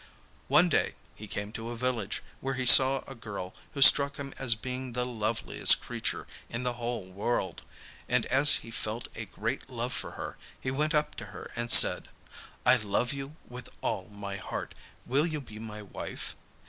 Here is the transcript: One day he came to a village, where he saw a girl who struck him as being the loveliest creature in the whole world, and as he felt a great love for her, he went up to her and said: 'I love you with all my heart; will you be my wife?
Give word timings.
One 0.47 0.67
day 0.67 0.95
he 1.13 1.27
came 1.27 1.51
to 1.51 1.69
a 1.69 1.75
village, 1.75 2.23
where 2.39 2.55
he 2.55 2.65
saw 2.65 3.03
a 3.05 3.13
girl 3.13 3.53
who 3.75 3.83
struck 3.83 4.15
him 4.17 4.33
as 4.39 4.55
being 4.55 4.93
the 4.93 5.05
loveliest 5.05 5.79
creature 5.79 6.25
in 6.49 6.63
the 6.63 6.73
whole 6.73 7.05
world, 7.11 7.61
and 8.09 8.25
as 8.25 8.51
he 8.65 8.71
felt 8.71 9.09
a 9.13 9.25
great 9.25 9.69
love 9.69 9.93
for 9.93 10.13
her, 10.13 10.39
he 10.59 10.71
went 10.71 10.95
up 10.95 11.13
to 11.17 11.25
her 11.27 11.51
and 11.55 11.71
said: 11.71 12.09
'I 12.65 12.77
love 12.77 13.13
you 13.13 13.35
with 13.47 13.69
all 13.81 14.07
my 14.07 14.37
heart; 14.37 14.73
will 15.05 15.27
you 15.27 15.39
be 15.39 15.59
my 15.59 15.83
wife? 15.83 16.35